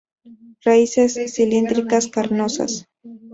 [0.63, 2.87] Raíces cilíndricas, carnosas.